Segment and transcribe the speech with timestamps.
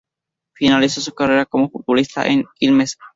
[0.55, 2.97] Finalizó su carrera como futbolista en Quilmes.